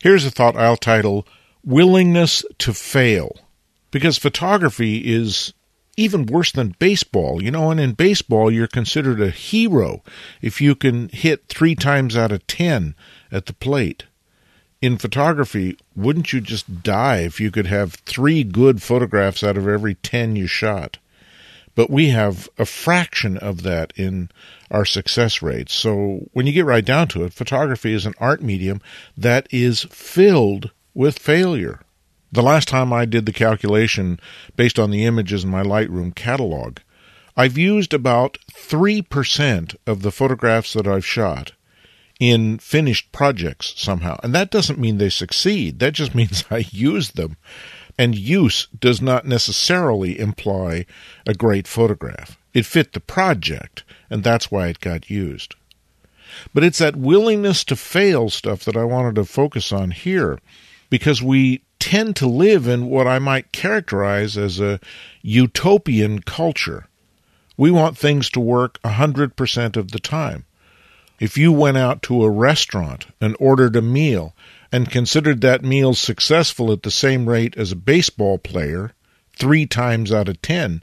[0.00, 1.26] Here's a thought I'll title
[1.62, 3.36] Willingness to Fail.
[3.90, 5.52] Because photography is
[5.96, 10.02] even worse than baseball, you know, and in baseball, you're considered a hero
[10.40, 12.94] if you can hit three times out of ten
[13.30, 14.04] at the plate.
[14.80, 19.68] In photography, wouldn't you just die if you could have three good photographs out of
[19.68, 20.96] every ten you shot?
[21.80, 24.28] But we have a fraction of that in
[24.70, 25.72] our success rates.
[25.72, 28.82] So when you get right down to it, photography is an art medium
[29.16, 31.80] that is filled with failure.
[32.30, 34.20] The last time I did the calculation
[34.56, 36.80] based on the images in my Lightroom catalog,
[37.34, 41.52] I've used about 3% of the photographs that I've shot
[42.18, 44.20] in finished projects somehow.
[44.22, 47.38] And that doesn't mean they succeed, that just means I used them.
[48.00, 50.86] And use does not necessarily imply
[51.26, 52.38] a great photograph.
[52.54, 55.54] It fit the project, and that's why it got used.
[56.54, 60.38] But it's that willingness to fail stuff that I wanted to focus on here
[60.88, 64.80] because we tend to live in what I might characterize as a
[65.20, 66.86] utopian culture.
[67.58, 70.46] We want things to work 100% of the time.
[71.20, 74.34] If you went out to a restaurant and ordered a meal
[74.72, 78.92] and considered that meal successful at the same rate as a baseball player,
[79.36, 80.82] three times out of ten,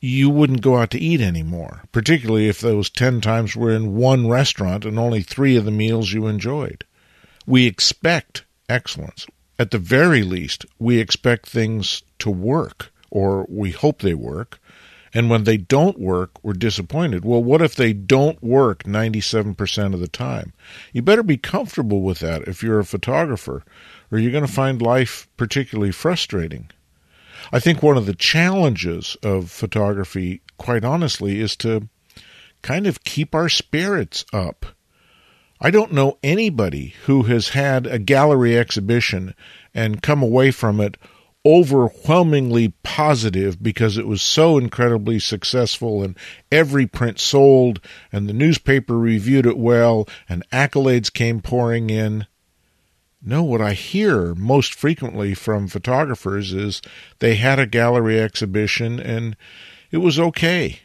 [0.00, 4.26] you wouldn't go out to eat anymore, particularly if those ten times were in one
[4.28, 6.84] restaurant and only three of the meals you enjoyed.
[7.46, 9.28] We expect excellence.
[9.60, 14.58] At the very least, we expect things to work, or we hope they work.
[15.14, 17.24] And when they don't work, we're disappointed.
[17.24, 20.52] Well, what if they don't work 97% of the time?
[20.92, 23.62] You better be comfortable with that if you're a photographer,
[24.10, 26.70] or you're going to find life particularly frustrating.
[27.52, 31.88] I think one of the challenges of photography, quite honestly, is to
[32.62, 34.64] kind of keep our spirits up.
[35.60, 39.34] I don't know anybody who has had a gallery exhibition
[39.74, 40.96] and come away from it
[41.44, 46.16] overwhelmingly positive because it was so incredibly successful and
[46.50, 47.80] every print sold
[48.12, 52.26] and the newspaper reviewed it well and accolades came pouring in.
[53.24, 56.82] No, what I hear most frequently from photographers is
[57.18, 59.36] they had a gallery exhibition and
[59.90, 60.80] it was okay.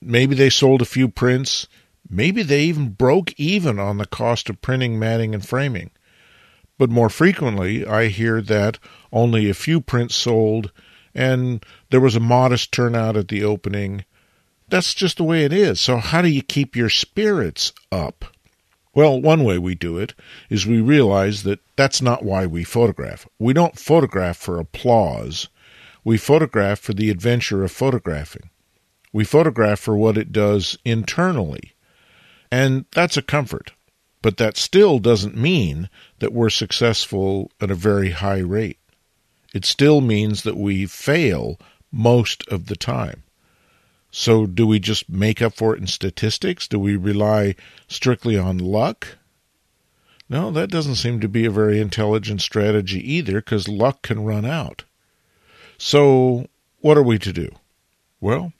[0.00, 1.66] Maybe they sold a few prints,
[2.10, 5.90] Maybe they even broke even on the cost of printing, matting, and framing.
[6.78, 8.78] But more frequently, I hear that
[9.12, 10.70] only a few prints sold
[11.14, 14.04] and there was a modest turnout at the opening.
[14.68, 15.80] That's just the way it is.
[15.80, 18.24] So, how do you keep your spirits up?
[18.94, 20.14] Well, one way we do it
[20.48, 23.26] is we realize that that's not why we photograph.
[23.38, 25.48] We don't photograph for applause.
[26.04, 28.50] We photograph for the adventure of photographing.
[29.12, 31.74] We photograph for what it does internally.
[32.50, 33.72] And that's a comfort.
[34.20, 38.78] But that still doesn't mean that we're successful at a very high rate.
[39.54, 41.58] It still means that we fail
[41.92, 43.22] most of the time.
[44.10, 46.66] So, do we just make up for it in statistics?
[46.66, 47.54] Do we rely
[47.86, 49.18] strictly on luck?
[50.28, 54.44] No, that doesn't seem to be a very intelligent strategy either, because luck can run
[54.44, 54.84] out.
[55.78, 56.48] So,
[56.80, 57.50] what are we to do?
[58.20, 58.52] Well,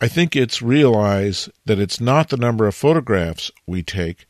[0.00, 4.26] I think it's realize that it's not the number of photographs we take,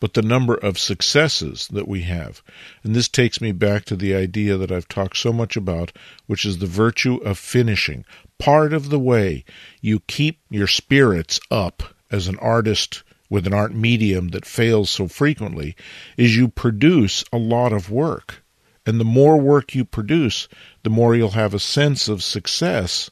[0.00, 2.42] but the number of successes that we have.
[2.82, 5.92] And this takes me back to the idea that I've talked so much about,
[6.26, 8.04] which is the virtue of finishing.
[8.38, 9.44] Part of the way
[9.80, 15.08] you keep your spirits up as an artist with an art medium that fails so
[15.08, 15.76] frequently
[16.16, 18.42] is you produce a lot of work.
[18.86, 20.48] And the more work you produce,
[20.82, 23.10] the more you'll have a sense of success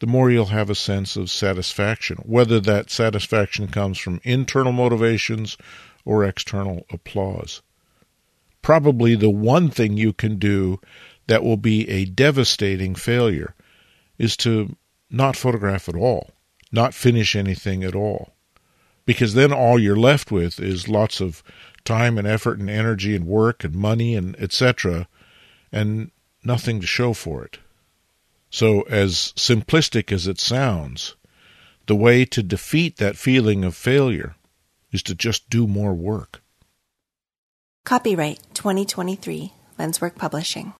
[0.00, 5.58] the more you'll have a sense of satisfaction, whether that satisfaction comes from internal motivations
[6.04, 7.62] or external applause.
[8.62, 10.80] Probably the one thing you can do
[11.26, 13.54] that will be a devastating failure
[14.18, 14.76] is to
[15.10, 16.30] not photograph at all,
[16.70, 18.34] not finish anything at all.
[19.06, 21.42] Because then all you're left with is lots of
[21.84, 25.08] time and effort and energy and work and money and etc.
[25.72, 26.10] and
[26.44, 27.58] nothing to show for it.
[28.50, 31.14] So, as simplistic as it sounds,
[31.86, 34.34] the way to defeat that feeling of failure
[34.92, 36.42] is to just do more work.
[37.84, 40.68] Copyright 2023 Lenswork Publishing.